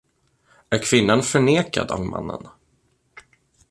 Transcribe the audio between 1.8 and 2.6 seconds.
av mannen?